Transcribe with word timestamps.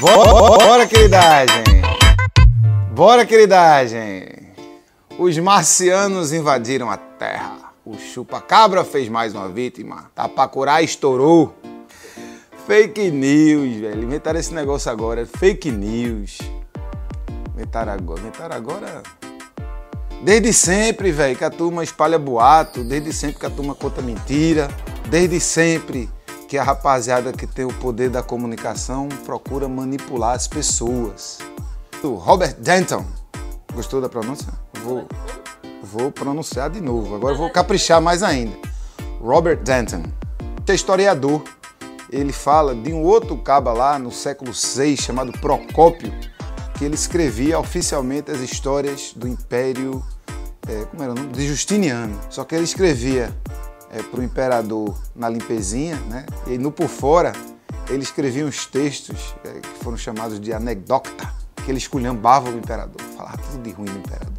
Bora, 0.00 0.86
queridagem! 0.86 1.64
Bora, 2.94 3.26
queridagem! 3.26 4.26
Os 5.18 5.36
marcianos 5.38 6.32
invadiram 6.32 6.90
a 6.90 6.96
Terra. 6.96 7.72
O 7.84 7.98
chupa-cabra 7.98 8.84
fez 8.84 9.08
mais 9.08 9.34
uma 9.34 9.48
vítima. 9.48 10.10
Tapacurá 10.14 10.80
estourou. 10.80 11.54
Fake 12.66 13.10
news, 13.10 13.76
velho. 13.76 14.04
Inventaram 14.04 14.40
esse 14.40 14.54
negócio 14.54 14.90
agora. 14.90 15.26
Fake 15.26 15.70
news. 15.70 16.38
Inventaram 17.54 17.92
agora. 17.92 18.20
Inventaram 18.20 18.56
agora. 18.56 19.02
Desde 20.22 20.52
sempre, 20.52 21.12
velho, 21.12 21.36
que 21.36 21.44
a 21.44 21.50
turma 21.50 21.84
espalha 21.84 22.18
boato. 22.18 22.82
Desde 22.82 23.12
sempre 23.12 23.40
que 23.40 23.46
a 23.46 23.50
turma 23.50 23.74
conta 23.74 24.00
mentira. 24.00 24.68
Desde 25.08 25.38
sempre 25.38 26.08
que 26.52 26.58
a 26.58 26.62
rapaziada 26.62 27.32
que 27.32 27.46
tem 27.46 27.64
o 27.64 27.72
poder 27.72 28.10
da 28.10 28.22
comunicação 28.22 29.08
procura 29.24 29.66
manipular 29.66 30.34
as 30.34 30.46
pessoas. 30.46 31.38
O 32.04 32.08
Robert 32.08 32.56
Denton. 32.58 33.06
Gostou 33.72 34.02
da 34.02 34.08
pronúncia? 34.10 34.48
Vou, 34.84 35.06
vou 35.82 36.12
pronunciar 36.12 36.68
de 36.68 36.78
novo. 36.78 37.14
Agora 37.14 37.34
vou 37.34 37.48
caprichar 37.48 38.02
mais 38.02 38.22
ainda. 38.22 38.54
Robert 39.18 39.62
Denton. 39.62 40.02
É 40.68 40.74
historiador 40.74 41.42
ele 42.10 42.34
fala 42.34 42.74
de 42.74 42.92
um 42.92 43.02
outro 43.02 43.34
caba 43.38 43.72
lá 43.72 43.98
no 43.98 44.12
século 44.12 44.52
VI 44.52 44.94
chamado 44.98 45.32
Procópio, 45.32 46.12
que 46.76 46.84
ele 46.84 46.96
escrevia 46.96 47.58
oficialmente 47.58 48.30
as 48.30 48.40
histórias 48.40 49.14
do 49.16 49.26
Império 49.26 50.04
é, 50.68 50.84
como 50.84 51.02
era 51.02 51.12
o 51.12 51.14
nome? 51.14 51.32
de 51.32 51.46
Justiniano. 51.46 52.20
Só 52.28 52.44
que 52.44 52.54
ele 52.54 52.64
escrevia 52.64 53.34
é, 53.92 54.02
para 54.02 54.20
o 54.20 54.22
imperador 54.22 54.98
na 55.14 55.28
limpezinha, 55.28 55.96
né? 56.08 56.24
e 56.46 56.56
no 56.56 56.72
por 56.72 56.88
fora 56.88 57.32
ele 57.90 58.02
escrevia 58.02 58.46
uns 58.46 58.66
textos 58.66 59.34
é, 59.44 59.60
que 59.60 59.84
foram 59.84 59.96
chamados 59.96 60.40
de 60.40 60.52
anedocta, 60.52 61.30
que 61.64 61.70
ele 61.70 61.78
esculhambava 61.78 62.48
o 62.48 62.56
imperador, 62.56 63.00
falava 63.16 63.38
tudo 63.38 63.62
de 63.62 63.70
ruim 63.70 63.86
do 63.86 63.98
imperador. 63.98 64.32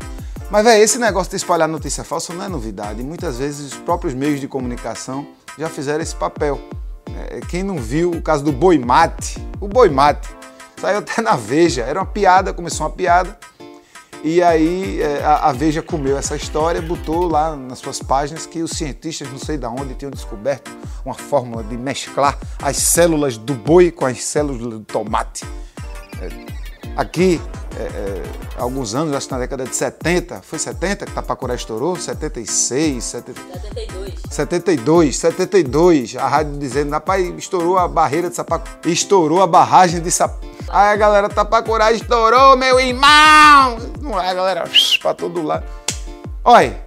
Mas, 0.49 0.63
velho, 0.63 0.83
esse 0.83 0.99
negócio 0.99 1.31
de 1.31 1.37
espalhar 1.37 1.67
notícia 1.67 2.03
falsa 2.03 2.33
não 2.33 2.43
é 2.43 2.49
novidade. 2.49 3.01
Muitas 3.01 3.37
vezes 3.37 3.73
os 3.73 3.79
próprios 3.79 4.13
meios 4.13 4.39
de 4.39 4.47
comunicação 4.47 5.27
já 5.57 5.69
fizeram 5.69 6.01
esse 6.01 6.15
papel. 6.15 6.59
É, 7.15 7.39
quem 7.41 7.63
não 7.63 7.77
viu 7.77 8.11
o 8.11 8.21
caso 8.21 8.43
do 8.43 8.51
boi 8.51 8.77
mate, 8.77 9.35
o 9.59 9.67
boi 9.67 9.89
mate, 9.89 10.29
saiu 10.79 10.99
até 10.99 11.21
na 11.21 11.35
Veja, 11.35 11.83
era 11.83 11.99
uma 11.99 12.05
piada, 12.05 12.53
começou 12.53 12.85
uma 12.85 12.93
piada, 12.93 13.38
e 14.23 14.41
aí 14.41 15.02
é, 15.02 15.21
a, 15.21 15.52
Veja 15.52 15.81
comeu 15.81 16.17
essa 16.17 16.35
história, 16.35 16.81
botou 16.81 17.27
lá 17.27 17.57
nas 17.57 17.79
suas 17.79 18.02
páginas 18.02 18.45
que 18.45 18.61
os 18.61 18.71
cientistas, 18.71 19.29
não 19.29 19.38
sei 19.38 19.57
de 19.57 19.66
onde, 19.66 19.95
tinham 19.95 20.09
descoberto 20.09 20.71
uma 21.05 21.13
fórmula 21.13 21.61
de 21.61 21.75
mesclar 21.75 22.39
as 22.61 22.77
células 22.77 23.38
do 23.38 23.53
boi 23.53 23.91
com 23.91 24.05
as 24.05 24.23
células 24.23 24.61
do 24.61 24.79
tomate. 24.79 25.45
É, 26.21 26.29
aqui, 26.95 27.41
é, 27.77 27.83
é, 27.83 28.23
há 28.57 28.63
alguns 28.63 28.95
anos, 28.95 29.13
acho 29.13 29.27
que 29.27 29.33
na 29.33 29.39
década 29.39 29.66
de 29.66 29.75
70, 29.75 30.41
foi 30.41 30.57
70 30.57 31.05
que 31.05 31.11
Tapacurá 31.11 31.53
estourou? 31.55 31.97
76, 31.97 33.03
70... 33.03 33.41
72. 33.41 34.13
72, 34.29 35.17
72, 35.17 36.16
a 36.16 36.27
rádio 36.29 36.57
dizendo, 36.57 36.91
rapaz, 36.91 37.27
estourou 37.38 37.77
a 37.77 37.89
barreira 37.89 38.29
de 38.29 38.35
Sapacurá, 38.38 38.79
estourou 38.85 39.41
a 39.41 39.47
barragem 39.47 39.99
de 39.99 40.09
Sapacurá. 40.09 40.52
Aí 40.69 40.94
a 40.94 40.95
galera 40.95 41.30
Tapacurá 41.30 41.92
estourou, 41.92 42.58
meu 42.58 42.80
irmão! 42.80 43.78
Não 44.02 44.19
é, 44.19 44.33
galera, 44.33 44.64
pra 45.02 45.14
todo 45.14 45.44
lado. 45.44 45.66
Olha, 46.44 46.81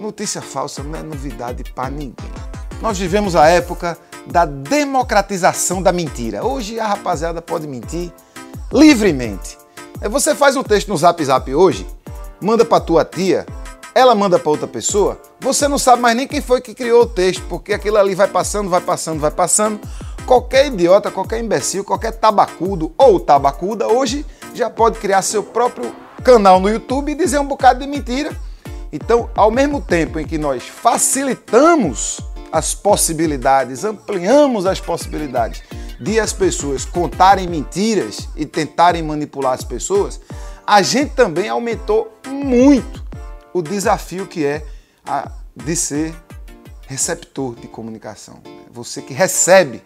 notícia 0.00 0.42
falsa 0.42 0.82
não 0.82 0.98
é 0.98 1.02
novidade 1.02 1.64
para 1.74 1.90
ninguém. 1.90 2.30
Nós 2.80 2.98
vivemos 2.98 3.36
a 3.36 3.46
época 3.48 3.96
da 4.26 4.44
democratização 4.44 5.82
da 5.82 5.92
mentira. 5.92 6.44
Hoje 6.44 6.78
a 6.80 6.86
rapaziada 6.86 7.40
pode 7.40 7.66
mentir 7.66 8.12
livremente. 8.72 9.56
É, 10.00 10.08
você 10.08 10.34
faz 10.34 10.56
um 10.56 10.62
texto 10.62 10.88
no 10.88 10.96
Zap 10.96 11.24
Zap 11.24 11.54
hoje, 11.54 11.86
manda 12.40 12.64
para 12.64 12.80
tua 12.80 13.04
tia, 13.04 13.46
ela 13.94 14.14
manda 14.14 14.38
para 14.38 14.50
outra 14.50 14.66
pessoa, 14.66 15.20
você 15.40 15.68
não 15.68 15.78
sabe 15.78 16.02
mais 16.02 16.16
nem 16.16 16.26
quem 16.26 16.40
foi 16.40 16.60
que 16.60 16.74
criou 16.74 17.02
o 17.02 17.06
texto, 17.06 17.42
porque 17.48 17.72
aquilo 17.72 17.96
ali 17.96 18.14
vai 18.14 18.26
passando, 18.26 18.68
vai 18.68 18.80
passando, 18.80 19.20
vai 19.20 19.30
passando. 19.30 19.80
Qualquer 20.26 20.66
idiota, 20.68 21.10
qualquer 21.10 21.38
imbecil, 21.38 21.84
qualquer 21.84 22.12
tabacudo 22.12 22.94
ou 22.96 23.20
tabacuda 23.20 23.88
hoje 23.88 24.24
já 24.54 24.70
pode 24.70 24.98
criar 24.98 25.20
seu 25.20 25.42
próprio 25.42 25.94
canal 26.24 26.58
no 26.58 26.70
YouTube 26.70 27.12
e 27.12 27.14
dizer 27.14 27.38
um 27.38 27.46
bocado 27.46 27.80
de 27.80 27.86
mentira. 27.86 28.34
Então, 28.90 29.28
ao 29.34 29.50
mesmo 29.50 29.82
tempo 29.82 30.18
em 30.18 30.26
que 30.26 30.38
nós 30.38 30.62
facilitamos 30.62 32.20
as 32.50 32.74
possibilidades, 32.74 33.84
ampliamos 33.84 34.64
as 34.64 34.80
possibilidades 34.80 35.62
de 36.00 36.18
as 36.18 36.32
pessoas 36.32 36.86
contarem 36.86 37.46
mentiras 37.46 38.28
e 38.34 38.46
tentarem 38.46 39.02
manipular 39.02 39.52
as 39.52 39.64
pessoas, 39.64 40.20
a 40.66 40.80
gente 40.80 41.12
também 41.14 41.50
aumentou 41.50 42.16
muito 42.26 43.04
o 43.52 43.60
desafio 43.60 44.26
que 44.26 44.46
é 44.46 44.64
a, 45.06 45.30
de 45.54 45.76
ser 45.76 46.14
receptor 46.86 47.54
de 47.56 47.68
comunicação. 47.68 48.40
Você 48.70 49.02
que 49.02 49.12
recebe 49.12 49.82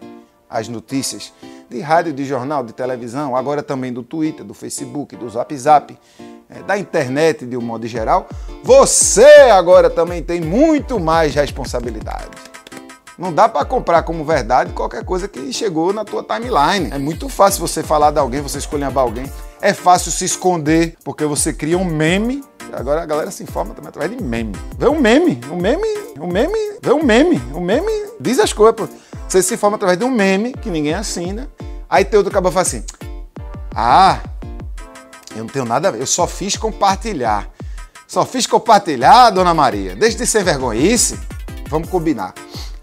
as 0.49 0.67
notícias 0.67 1.31
de 1.69 1.79
rádio, 1.79 2.11
de 2.11 2.25
jornal, 2.25 2.63
de 2.63 2.73
televisão, 2.73 3.35
agora 3.35 3.61
também 3.61 3.93
do 3.93 4.01
Twitter, 4.01 4.43
do 4.43 4.53
Facebook, 4.53 5.15
do 5.15 5.29
Zap 5.29 5.55
Zap, 5.55 5.97
é, 6.49 6.63
da 6.63 6.77
internet 6.77 7.45
de 7.45 7.55
um 7.55 7.61
modo 7.61 7.85
geral, 7.85 8.27
você 8.63 9.23
agora 9.51 9.89
também 9.89 10.23
tem 10.23 10.41
muito 10.41 10.99
mais 10.99 11.35
responsabilidade. 11.35 12.29
Não 13.19 13.33
dá 13.33 13.49
para 13.49 13.65
comprar 13.65 14.03
como 14.03 14.23
verdade 14.23 14.71
qualquer 14.71 15.03
coisa 15.03 15.27
que 15.27 15.51
chegou 15.51 15.91
na 15.91 16.05
tua 16.05 16.23
timeline. 16.23 16.89
É 16.89 16.97
muito 16.97 17.27
fácil 17.27 17.59
você 17.59 17.83
falar 17.83 18.11
de 18.11 18.19
alguém, 18.19 18.41
você 18.41 18.57
escolher 18.57 18.89
alguém. 18.95 19.29
É 19.61 19.73
fácil 19.73 20.09
se 20.09 20.23
esconder 20.23 20.95
porque 21.03 21.25
você 21.25 21.51
cria 21.51 21.77
um 21.77 21.83
meme. 21.83 22.41
Agora 22.71 23.03
a 23.03 23.05
galera 23.05 23.29
se 23.29 23.43
informa 23.43 23.73
também 23.73 23.89
através 23.89 24.17
de 24.17 24.23
meme. 24.23 24.53
Vê 24.77 24.87
um 24.87 24.99
meme, 25.01 25.37
um 25.51 25.57
meme, 25.57 25.87
um 26.17 26.27
meme, 26.27 26.77
vê 26.81 26.93
um 26.93 27.03
meme, 27.03 27.41
um 27.53 27.59
meme 27.59 27.91
diz 28.21 28.39
as 28.39 28.53
coisas. 28.53 28.89
Você 29.29 29.43
se 29.43 29.53
informa 29.53 29.77
através 29.77 29.97
de 29.97 30.03
um 30.03 30.09
meme 30.09 30.53
que 30.53 30.69
ninguém 30.69 30.93
assina. 30.93 31.49
Aí 31.89 32.03
tem 32.03 32.17
outro 32.17 32.33
fala 32.33 32.61
assim: 32.61 32.83
Ah, 33.73 34.19
eu 35.31 35.43
não 35.43 35.47
tenho 35.47 35.65
nada 35.65 35.87
a 35.87 35.91
ver, 35.91 36.01
eu 36.01 36.07
só 36.07 36.27
fiz 36.27 36.57
compartilhar. 36.57 37.47
Só 38.07 38.25
fiz 38.25 38.47
compartilhar, 38.47 39.29
dona 39.29 39.53
Maria. 39.53 39.95
Deixa 39.95 40.17
de 40.17 40.25
ser 40.25 40.43
vergonhice. 40.43 41.17
Vamos 41.69 41.89
combinar 41.89 42.33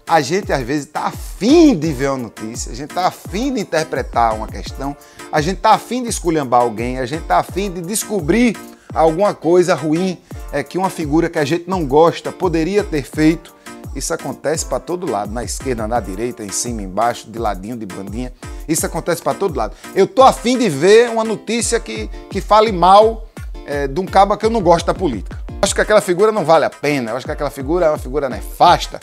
a 0.07 0.21
gente 0.21 0.53
às 0.53 0.65
vezes 0.65 0.85
está 0.85 1.07
afim 1.07 1.75
de 1.75 1.91
ver 1.91 2.09
uma 2.09 2.17
notícia, 2.17 2.71
a 2.71 2.75
gente 2.75 2.91
está 2.91 3.07
afim 3.07 3.53
de 3.53 3.59
interpretar 3.59 4.33
uma 4.33 4.47
questão, 4.47 4.95
a 5.29 5.41
gente 5.41 5.57
está 5.57 5.71
afim 5.71 6.01
de 6.01 6.09
esculhambar 6.09 6.61
alguém, 6.61 6.97
a 6.97 7.05
gente 7.05 7.23
está 7.23 7.39
afim 7.39 7.69
de 7.69 7.81
descobrir 7.81 8.55
alguma 8.93 9.33
coisa 9.33 9.75
ruim 9.75 10.17
é, 10.53 10.63
que 10.63 10.77
uma 10.77 10.89
figura 10.89 11.29
que 11.29 11.37
a 11.37 11.43
gente 11.43 11.65
não 11.67 11.85
gosta 11.85 12.31
poderia 12.31 12.85
ter 12.85 13.03
feito. 13.03 13.53
Isso 13.95 14.13
acontece 14.13 14.65
para 14.65 14.79
todo 14.79 15.09
lado, 15.09 15.31
na 15.31 15.43
esquerda, 15.43 15.87
na 15.87 15.99
direita, 15.99 16.43
em 16.43 16.51
cima, 16.51 16.81
embaixo, 16.81 17.29
de 17.29 17.39
ladinho, 17.39 17.75
de 17.75 17.85
bandinha. 17.85 18.31
Isso 18.67 18.85
acontece 18.85 19.21
para 19.21 19.33
todo 19.33 19.57
lado. 19.57 19.75
Eu 19.95 20.05
tô 20.05 20.23
afim 20.23 20.57
de 20.57 20.69
ver 20.69 21.09
uma 21.09 21.23
notícia 21.23 21.79
que, 21.79 22.07
que 22.29 22.41
fale 22.41 22.71
mal 22.71 23.27
é, 23.65 23.87
de 23.87 23.99
um 23.99 24.05
cabo 24.05 24.37
que 24.37 24.45
eu 24.45 24.49
não 24.49 24.61
gosto 24.61 24.85
da 24.85 24.93
política. 24.93 25.37
Acho 25.61 25.73
que 25.73 25.81
aquela 25.81 26.01
figura 26.01 26.31
não 26.31 26.45
vale 26.45 26.65
a 26.65 26.69
pena, 26.69 27.13
acho 27.13 27.25
que 27.25 27.31
aquela 27.31 27.49
figura 27.49 27.87
é 27.87 27.89
uma 27.89 27.97
figura 27.97 28.29
nefasta. 28.29 28.99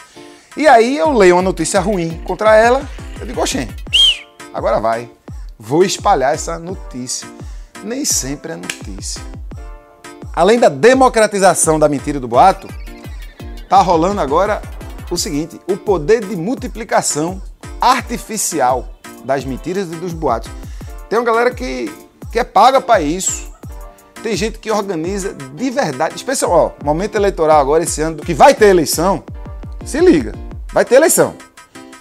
E 0.56 0.68
aí 0.68 0.96
eu 0.96 1.12
leio 1.12 1.36
uma 1.36 1.42
notícia 1.42 1.80
ruim 1.80 2.22
contra 2.24 2.54
ela, 2.56 2.88
eu 3.20 3.26
digo, 3.26 3.40
oxê, 3.40 3.66
agora 4.52 4.78
vai. 4.80 5.10
Vou 5.58 5.84
espalhar 5.84 6.34
essa 6.34 6.58
notícia. 6.58 7.28
Nem 7.82 8.04
sempre 8.04 8.52
é 8.52 8.56
notícia. 8.56 9.20
Além 10.32 10.58
da 10.58 10.68
democratização 10.68 11.78
da 11.78 11.88
mentira 11.88 12.18
do 12.18 12.26
boato, 12.26 12.68
tá 13.68 13.80
rolando 13.82 14.20
agora 14.20 14.62
o 15.14 15.18
seguinte: 15.18 15.60
o 15.68 15.76
poder 15.76 16.24
de 16.24 16.36
multiplicação 16.36 17.40
artificial 17.80 18.88
das 19.24 19.44
mentiras 19.44 19.90
e 19.92 19.96
dos 19.96 20.12
boatos. 20.12 20.50
Tem 21.08 21.18
uma 21.18 21.24
galera 21.24 21.50
que, 21.50 21.92
que 22.30 22.38
é 22.38 22.44
paga 22.44 22.80
para 22.80 23.00
isso. 23.00 23.52
Tem 24.22 24.34
gente 24.36 24.58
que 24.58 24.70
organiza 24.70 25.34
de 25.34 25.70
verdade, 25.70 26.16
especial, 26.16 26.50
ó, 26.50 26.84
momento 26.84 27.14
eleitoral 27.14 27.60
agora 27.60 27.84
esse 27.84 28.00
ano, 28.00 28.16
que 28.16 28.32
vai 28.32 28.54
ter 28.54 28.66
eleição. 28.66 29.22
Se 29.84 30.00
liga. 30.00 30.32
Vai 30.72 30.84
ter 30.84 30.94
eleição. 30.94 31.34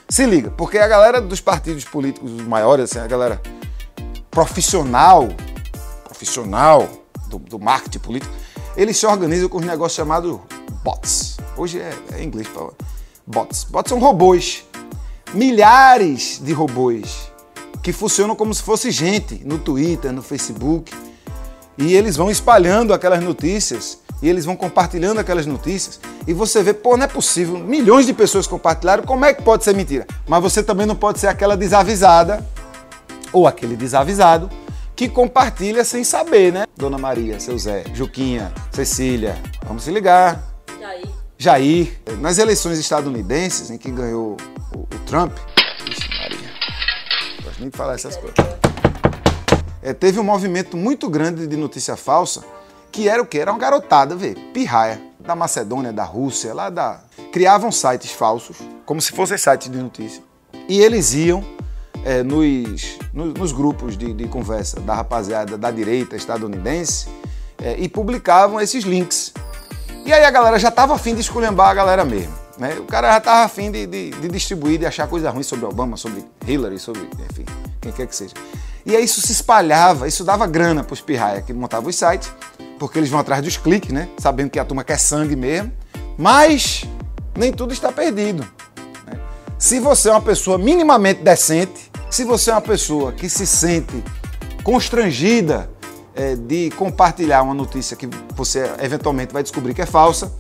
Se 0.10 0.26
liga, 0.26 0.50
porque 0.52 0.78
a 0.78 0.88
galera 0.88 1.20
dos 1.20 1.42
partidos 1.42 1.84
políticos 1.84 2.32
maiores, 2.42 2.86
assim, 2.86 3.00
a 3.00 3.08
galera 3.08 3.42
profissional, 4.32 5.28
profissional 6.06 6.88
do, 7.28 7.40
do 7.40 7.60
marketing 7.60 8.00
político, 8.00 8.34
eles 8.78 8.98
se 8.98 9.06
organizam 9.06 9.50
com 9.50 9.58
um 9.58 9.62
negócio 9.62 9.98
chamado 9.98 10.42
bots. 10.84 11.38
Hoje 11.58 11.80
é, 11.80 11.94
é 12.14 12.24
inglês 12.24 12.48
bots. 13.26 13.64
Bots 13.66 13.90
são 13.90 14.00
robôs. 14.00 14.66
Milhares 15.34 16.40
de 16.44 16.54
robôs 16.54 17.32
que 17.84 17.92
funcionam 17.92 18.36
como 18.36 18.54
se 18.54 18.64
fosse 18.64 18.90
gente 18.90 19.42
no 19.44 19.60
Twitter, 19.60 20.12
no 20.12 20.22
Facebook. 20.22 20.94
E 21.78 21.96
eles 21.96 22.16
vão 22.16 22.32
espalhando 22.32 22.94
aquelas 22.94 23.22
notícias 23.22 24.00
e 24.22 24.30
eles 24.30 24.46
vão 24.46 24.56
compartilhando 24.56 25.20
aquelas 25.20 25.46
notícias 25.46 26.00
e 26.26 26.34
você 26.34 26.64
vê, 26.64 26.74
pô, 26.74 26.96
não 26.96 27.04
é 27.04 27.08
possível, 27.08 27.58
milhões 27.60 28.06
de 28.06 28.14
pessoas 28.14 28.48
compartilharam, 28.48 29.04
como 29.04 29.26
é 29.26 29.34
que 29.34 29.42
pode 29.42 29.66
ser 29.66 29.76
mentira? 29.76 30.08
Mas 30.26 30.42
você 30.42 30.64
também 30.64 30.86
não 30.86 30.96
pode 30.96 31.20
ser 31.20 31.28
aquela 31.28 31.58
desavisada 31.58 32.46
ou 33.34 33.46
aquele 33.46 33.76
desavisado 33.76 34.50
que 34.96 35.10
compartilha 35.10 35.84
sem 35.84 36.04
saber, 36.04 36.54
né? 36.54 36.66
Dona 36.78 36.98
Maria, 36.98 37.40
seu 37.40 37.58
Zé, 37.58 37.84
Juquinha, 37.94 38.54
Cecília, 38.72 39.36
vamos 39.68 39.84
se 39.84 39.92
ligar. 39.92 40.53
Jair. 41.44 41.92
Nas 42.22 42.38
eleições 42.38 42.80
estadunidenses, 42.80 43.70
em 43.70 43.78
que 43.78 43.92
ganhou 43.92 44.38
o, 44.74 44.80
o 44.80 45.00
Trump, 45.06 45.34
Ixi, 45.90 46.10
Maria, 46.18 46.38
não 47.36 47.44
gosto 47.44 47.60
nem 47.60 47.70
de 47.70 47.78
falar 47.78 47.96
essas 47.96 48.16
coisas. 48.16 48.38
É, 49.82 49.92
teve 49.92 50.22
um 50.22 50.24
movimento 50.24 50.78
muito 50.78 51.10
grande 51.10 51.46
de 51.46 51.58
notícia 51.58 51.98
falsa, 51.98 52.46
que 52.90 53.10
era 53.10 53.22
o 53.22 53.26
que? 53.26 53.38
Era 53.38 53.52
uma 53.52 53.60
garotada, 53.60 54.16
vê, 54.16 54.36
pirraia, 54.54 55.02
da 55.20 55.36
Macedônia, 55.36 55.92
da 55.92 56.06
Rússia, 56.06 56.54
lá 56.54 56.70
da. 56.70 57.02
Criavam 57.34 57.74
sites 57.74 58.12
falsos, 58.12 58.56
como 58.86 59.02
se 59.02 59.12
fossem 59.12 59.38
sites 59.38 59.70
de 59.70 59.78
notícia. 59.78 60.24
E 60.70 60.80
eles 60.80 61.14
iam 61.14 61.44
é, 62.06 62.24
nos, 62.24 62.98
nos, 63.14 63.34
nos, 63.34 63.52
grupos 63.52 63.98
de, 63.98 64.14
de, 64.14 64.30
conversa 64.30 64.80
da 64.80 64.96
rapaziada 64.96 65.58
da 65.58 65.72
direita 65.72 66.16
estadunidense 66.16 67.10
é, 67.62 67.76
e 67.78 67.90
publicavam 67.90 68.62
esses 68.62 68.86
links. 68.86 69.34
E 70.06 70.12
aí 70.12 70.26
a 70.26 70.32
galera 70.32 70.60
já 70.60 70.68
estava 70.68 70.94
afim 70.94 71.16
de 71.16 71.22
esculhambar 71.22 71.70
a 71.70 71.74
galera 71.74 72.04
mesmo. 72.04 72.34
Né? 72.58 72.76
O 72.78 72.84
cara 72.84 73.12
já 73.12 73.18
estava 73.20 73.46
afim 73.46 73.72
de, 73.72 73.88
de, 73.88 74.10
de, 74.12 74.28
distribuir, 74.28 74.78
de 74.78 74.86
achar 74.86 75.08
coisa 75.08 75.30
ruim 75.30 75.44
sobre 75.44 75.66
Obama, 75.66 75.96
sobre 75.96 76.26
Hillary, 76.46 76.78
sobre, 76.78 77.08
enfim, 77.32 77.46
quem 77.80 77.92
quer 77.92 78.06
que 78.08 78.16
seja. 78.16 78.34
E 78.86 78.96
aí 78.96 79.04
isso 79.06 79.22
se 79.22 79.32
espalhava, 79.32 80.08
isso 80.08 80.26
dava 80.26 80.46
grana 80.46 80.84
para 80.84 80.94
os 80.94 81.00
pirraia 81.00 81.42
que 81.42 81.54
montavam 81.54 81.90
os 81.90 81.96
sites, 81.96 82.32
porque 82.78 83.00
eles 83.00 83.10
vão 83.10 83.20
atrás 83.20 83.42
dos 83.42 83.56
cliques, 83.56 83.92
né? 83.92 84.10
Sabendo 84.18 84.50
que 84.50 84.60
a 84.60 84.66
turma 84.66 84.84
quer 84.84 85.00
sangue 85.00 85.38
mesmo. 85.38 85.72
Mas 86.18 86.84
nem 87.36 87.54
tudo 87.54 87.74
está 87.74 87.90
perdido. 87.92 88.46
Né? 89.08 89.18
Se 89.58 89.80
você 89.80 90.10
é 90.10 90.12
uma 90.12 90.22
pessoa 90.22 90.58
minimamente 90.58 91.24
decente, 91.24 91.90
se 92.12 92.26
você 92.26 92.52
é 92.52 92.54
uma 92.54 92.62
pessoa 92.62 93.14
que 93.14 93.30
se 93.30 93.48
sente 93.48 94.04
constrangida 94.64 95.70
é, 96.16 96.36
de 96.36 96.70
compartilhar 96.72 97.42
uma 97.42 97.54
notícia 97.54 97.96
que 97.96 98.08
você 98.36 98.72
eventualmente 98.82 99.34
vai 99.34 99.44
descobrir 99.44 99.74
que 99.74 99.82
é 99.82 99.86
falsa, 99.86 100.32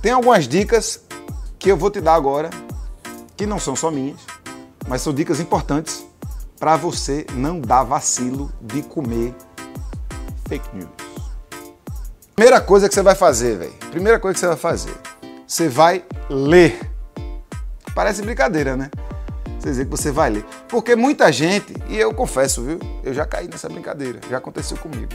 tem 0.00 0.12
algumas 0.12 0.46
dicas 0.46 1.00
que 1.58 1.70
eu 1.70 1.76
vou 1.76 1.90
te 1.90 2.00
dar 2.00 2.14
agora, 2.14 2.50
que 3.36 3.46
não 3.46 3.58
são 3.58 3.74
só 3.74 3.90
minhas, 3.90 4.20
mas 4.86 5.02
são 5.02 5.12
dicas 5.12 5.40
importantes 5.40 6.06
para 6.58 6.76
você 6.76 7.26
não 7.34 7.60
dar 7.60 7.84
vacilo 7.84 8.52
de 8.60 8.82
comer 8.82 9.34
fake 10.48 10.68
news. 10.74 10.88
Primeira 12.34 12.60
coisa 12.60 12.88
que 12.88 12.94
você 12.94 13.02
vai 13.02 13.14
fazer, 13.14 13.58
velho. 13.58 13.72
Primeira 13.90 14.18
coisa 14.18 14.34
que 14.34 14.40
você 14.40 14.46
vai 14.46 14.56
fazer. 14.56 14.94
Você 15.46 15.68
vai 15.68 16.04
ler. 16.30 16.78
Parece 17.94 18.22
brincadeira, 18.22 18.76
né? 18.76 18.90
Você 19.58 19.70
dizer 19.70 19.84
que 19.84 19.90
você 19.90 20.10
vai 20.10 20.30
ler. 20.30 20.44
Porque 20.68 20.94
muita 20.94 21.32
gente, 21.32 21.74
e 21.88 21.96
eu 21.96 22.14
confesso, 22.14 22.62
viu? 22.62 22.78
Eu 23.02 23.12
já 23.12 23.26
caí 23.26 23.48
nessa 23.48 23.68
brincadeira, 23.68 24.20
já 24.30 24.38
aconteceu 24.38 24.76
comigo. 24.76 25.08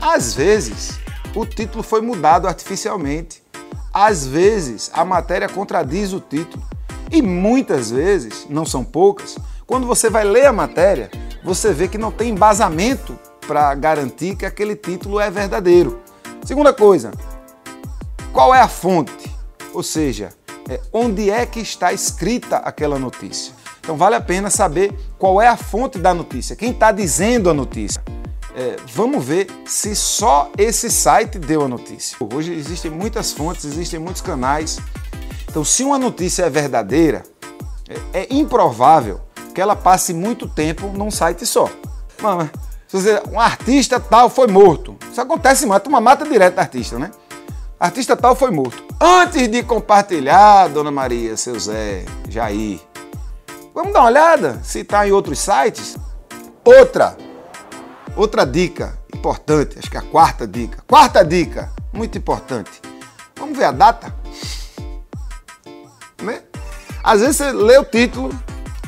Às 0.00 0.34
vezes, 0.34 0.98
o 1.34 1.46
título 1.46 1.82
foi 1.82 2.00
mudado 2.00 2.48
artificialmente. 2.48 3.42
Às 3.92 4.26
vezes, 4.26 4.90
a 4.92 5.04
matéria 5.04 5.48
contradiz 5.48 6.12
o 6.12 6.20
título. 6.20 6.62
E 7.10 7.22
muitas 7.22 7.90
vezes, 7.90 8.46
não 8.50 8.66
são 8.66 8.84
poucas, 8.84 9.36
quando 9.66 9.86
você 9.86 10.10
vai 10.10 10.24
ler 10.24 10.46
a 10.46 10.52
matéria, 10.52 11.10
você 11.44 11.72
vê 11.72 11.88
que 11.88 11.98
não 11.98 12.10
tem 12.10 12.30
embasamento 12.30 13.18
para 13.46 13.74
garantir 13.74 14.36
que 14.36 14.44
aquele 14.44 14.76
título 14.76 15.18
é 15.20 15.30
verdadeiro. 15.30 16.00
Segunda 16.44 16.72
coisa, 16.72 17.10
qual 18.32 18.54
é 18.54 18.60
a 18.60 18.68
fonte? 18.68 19.30
Ou 19.72 19.82
seja, 19.82 20.30
é, 20.68 20.80
onde 20.92 21.30
é 21.30 21.44
que 21.46 21.60
está 21.60 21.92
escrita 21.92 22.58
aquela 22.58 22.98
notícia? 22.98 23.54
Então 23.88 23.96
vale 23.96 24.16
a 24.16 24.20
pena 24.20 24.50
saber 24.50 24.94
qual 25.18 25.40
é 25.40 25.48
a 25.48 25.56
fonte 25.56 25.98
da 25.98 26.12
notícia, 26.12 26.54
quem 26.54 26.72
está 26.72 26.92
dizendo 26.92 27.48
a 27.48 27.54
notícia. 27.54 28.02
É, 28.54 28.76
vamos 28.92 29.24
ver 29.24 29.46
se 29.64 29.96
só 29.96 30.52
esse 30.58 30.90
site 30.90 31.38
deu 31.38 31.62
a 31.62 31.68
notícia. 31.68 32.14
Hoje 32.34 32.52
existem 32.52 32.90
muitas 32.90 33.32
fontes, 33.32 33.64
existem 33.64 33.98
muitos 33.98 34.20
canais. 34.20 34.78
Então, 35.48 35.64
se 35.64 35.84
uma 35.84 35.98
notícia 35.98 36.42
é 36.42 36.50
verdadeira, 36.50 37.22
é, 38.12 38.24
é 38.24 38.26
improvável 38.28 39.22
que 39.54 39.60
ela 39.60 39.74
passe 39.74 40.12
muito 40.12 40.46
tempo 40.46 40.88
num 40.88 41.10
site 41.10 41.46
só. 41.46 41.70
Mano, 42.20 42.50
se 42.86 43.00
você, 43.00 43.22
um 43.32 43.40
artista 43.40 43.98
tal 43.98 44.28
foi 44.28 44.48
morto. 44.48 44.98
Isso 45.10 45.18
acontece 45.22 45.64
muito, 45.64 45.86
uma 45.86 45.98
mata 45.98 46.28
direta 46.28 46.60
artista, 46.60 46.98
né? 46.98 47.10
Artista 47.80 48.14
tal 48.14 48.36
foi 48.36 48.50
morto. 48.50 48.84
Antes 49.00 49.48
de 49.48 49.62
compartilhar, 49.62 50.68
Dona 50.68 50.90
Maria, 50.90 51.38
seu 51.38 51.58
Zé, 51.58 52.04
Jair, 52.28 52.80
Vamos 53.78 53.92
dar 53.92 54.00
uma 54.00 54.08
olhada 54.08 54.60
se 54.64 54.80
está 54.80 55.06
em 55.06 55.12
outros 55.12 55.38
sites. 55.38 55.96
Outra, 56.64 57.16
outra 58.16 58.44
dica 58.44 58.98
importante, 59.14 59.78
acho 59.78 59.88
que 59.88 59.96
é 59.96 60.00
a 60.00 60.02
quarta 60.02 60.48
dica. 60.48 60.82
Quarta 60.84 61.24
dica, 61.24 61.70
muito 61.92 62.18
importante. 62.18 62.82
Vamos 63.36 63.56
ver 63.56 63.66
a 63.66 63.70
data? 63.70 64.12
Né? 66.20 66.42
Às 67.04 67.20
vezes 67.20 67.36
você 67.36 67.52
lê 67.52 67.78
o 67.78 67.84
título, 67.84 68.36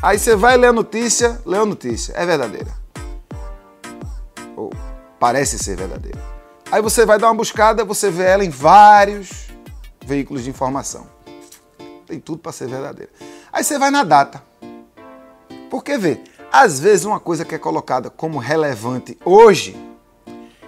aí 0.03 0.19
você 0.19 0.35
vai 0.35 0.57
ler 0.57 0.67
a 0.67 0.73
notícia, 0.73 1.41
lê 1.47 1.59
a 1.59 1.65
notícia, 1.65 2.13
é 2.17 2.27
verdadeira. 2.27 2.73
Ou 4.57 4.73
parece 5.21 5.57
ser 5.57 5.77
verdadeira. 5.77 6.19
Aí 6.69 6.83
você 6.83 7.07
vai 7.07 7.17
dar 7.17 7.29
uma 7.29 7.37
buscada, 7.37 7.85
você 7.85 8.11
vê 8.11 8.25
ela 8.25 8.45
em 8.45 8.51
vários 8.51 9.53
veículos 10.05 10.43
de 10.43 10.51
informação. 10.51 11.07
Tem 12.09 12.19
tudo 12.19 12.39
para 12.39 12.51
ser 12.51 12.67
verdadeira. 12.67 13.13
Aí 13.53 13.63
você 13.63 13.79
vai 13.79 13.93
na 13.93 14.03
data. 14.03 14.50
Porque 15.71 15.97
vê, 15.97 16.21
às 16.53 16.81
vezes 16.81 17.05
uma 17.05 17.21
coisa 17.21 17.45
que 17.45 17.55
é 17.55 17.59
colocada 17.59 18.11
como 18.11 18.39
relevante 18.39 19.17
hoje, 19.25 19.77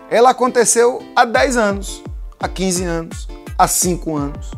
ela 0.08 0.31
aconteceu 0.31 1.02
há 1.16 1.25
10 1.25 1.56
anos, 1.56 2.04
há 2.38 2.49
15 2.49 2.84
anos, 2.84 3.28
há 3.58 3.66
5 3.66 4.16
anos. 4.16 4.50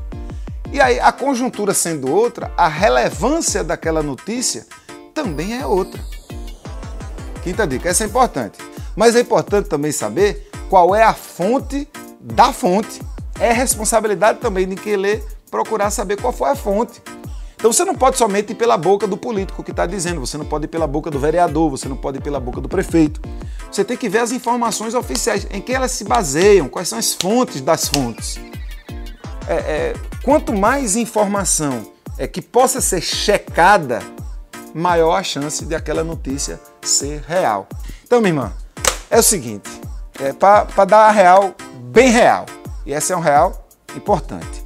E 0.71 0.81
aí, 0.81 1.01
a 1.01 1.13
conjuntura 1.13 1.73
sendo 1.73 2.13
outra, 2.13 2.53
a 2.57 2.69
relevância 2.69 3.63
daquela 3.65 4.03
notícia 4.03 4.67
também 5.15 5.59
é 5.59 5.65
outra. 5.65 6.03
Quinta 7.43 7.67
dica, 7.67 7.89
essa 7.89 8.05
é 8.05 8.07
importante. 8.07 8.59
Mas 8.97 9.15
é 9.15 9.21
importante 9.21 9.69
também 9.69 9.93
saber 9.93 10.51
qual 10.69 10.95
é 10.95 11.05
a 11.05 11.15
fonte 11.15 11.89
da 12.21 12.53
fonte. 12.53 13.01
É 13.39 13.53
responsabilidade 13.53 14.41
também 14.41 14.69
de 14.69 14.77
quem 14.77 14.97
lê 14.97 15.23
procurar 15.51 15.91
saber 15.91 16.21
qual 16.21 16.33
foi 16.33 16.51
a 16.51 16.57
fonte. 16.57 17.01
Então 17.65 17.73
você 17.73 17.83
não 17.83 17.95
pode 17.95 18.19
somente 18.19 18.53
ir 18.53 18.57
pela 18.57 18.77
boca 18.77 19.07
do 19.07 19.17
político 19.17 19.65
que 19.65 19.71
está 19.71 19.87
dizendo, 19.87 20.21
você 20.21 20.37
não 20.37 20.45
pode 20.45 20.67
ir 20.67 20.69
pela 20.69 20.87
boca 20.87 21.11
do 21.11 21.19
vereador, 21.19 21.71
você 21.71 21.89
não 21.89 21.97
pode 21.97 22.19
ir 22.19 22.21
pela 22.21 22.39
boca 22.39 22.61
do 22.61 22.69
prefeito. 22.69 23.23
Você 23.73 23.83
tem 23.83 23.97
que 23.97 24.07
ver 24.07 24.19
as 24.19 24.33
informações 24.33 24.93
oficiais, 24.93 25.47
em 25.51 25.63
que 25.63 25.73
elas 25.73 25.91
se 25.93 26.05
baseiam, 26.05 26.69
quais 26.69 26.89
são 26.89 26.99
as 26.99 27.15
fontes 27.15 27.63
das 27.63 27.89
fontes. 27.89 28.39
É, 29.49 29.55
é, 29.55 29.95
quanto 30.23 30.53
mais 30.53 30.95
informação 30.95 31.91
é 32.19 32.27
que 32.27 32.43
possa 32.43 32.83
ser 32.83 33.01
checada, 33.01 34.03
maior 34.75 35.15
a 35.17 35.23
chance 35.23 35.65
de 35.65 35.75
aquela 35.75 36.05
notícia 36.05 36.61
ser 36.83 37.25
real. 37.27 37.67
Então, 38.05 38.21
minha 38.21 38.33
irmã, 38.33 38.53
é 39.11 39.19
o 39.19 39.23
seguinte, 39.23 39.71
é 40.21 40.35
para 40.35 40.85
dar 40.85 41.09
a 41.09 41.11
real 41.11 41.55
bem 41.85 42.11
real. 42.11 42.45
E 42.85 42.93
essa 42.93 43.15
é 43.15 43.17
um 43.17 43.21
real 43.21 43.67
importante. 43.97 44.64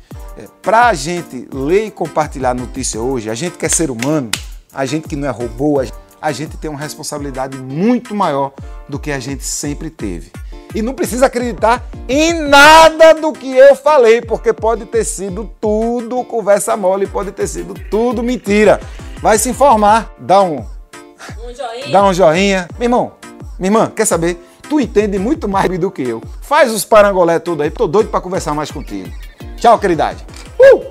Para 0.62 0.88
a 0.88 0.95
gente 0.95 1.49
ler 1.53 1.87
e 1.87 1.91
compartilhar 1.91 2.55
notícia 2.55 3.00
hoje, 3.00 3.31
a 3.31 3.35
gente 3.35 3.57
que 3.57 3.65
é 3.65 3.69
ser 3.69 3.91
humano, 3.91 4.31
a 4.73 4.85
gente 4.85 5.09
que 5.09 5.17
não 5.17 5.29
é 5.29 5.31
robô, 5.31 5.81
a 6.21 6.33
gente 6.33 6.57
tem 6.57 6.71
uma 6.71 6.79
responsabilidade 6.79 7.57
muito 7.57 8.15
maior 8.15 8.53
do 8.88 8.99
que 8.99 9.11
a 9.11 9.19
gente 9.19 9.45
sempre 9.45 9.88
teve. 9.88 10.33
E 10.75 10.83
não 10.83 10.93
precisa 10.93 11.27
acreditar 11.27 11.83
em 12.09 12.35
nada 12.35 13.15
do 13.15 13.33
que 13.33 13.57
eu 13.57 13.75
falei, 13.75 14.21
porque 14.21 14.53
pode 14.53 14.85
ter 14.85 15.05
sido 15.05 15.50
tudo 15.61 16.23
conversa 16.25 16.77
mole, 16.77 17.07
pode 17.07 17.33
ter 17.33 17.47
sido 17.47 17.73
tudo 17.91 18.23
mentira. 18.23 18.81
Vai 19.23 19.38
se 19.38 19.49
informar, 19.49 20.12
dá 20.19 20.43
um, 20.43 20.57
um 20.59 21.55
joinha. 21.55 21.88
Dá 21.91 22.05
um 22.05 22.12
joinha. 22.12 22.69
Meu 22.79 22.87
irmão, 22.87 23.12
minha 23.59 23.69
irmã, 23.69 23.93
quer 23.95 24.05
saber? 24.05 24.37
Tu 24.69 24.81
entende 24.81 25.19
muito 25.19 25.49
mais 25.49 25.79
do 25.79 25.91
que 25.91 26.03
eu. 26.03 26.23
Faz 26.43 26.71
os 26.71 26.85
parangolé 26.85 27.38
tudo 27.38 27.62
aí, 27.62 27.71
tô 27.71 27.87
doido 27.87 28.11
para 28.11 28.21
conversar 28.21 28.53
mais 28.53 28.71
contigo. 28.71 29.09
Tchau, 29.57 29.79
queridade. 29.79 30.25
Uh! 30.61 30.83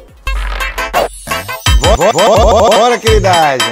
Bora, 2.72 2.98
queridade. 3.00 3.64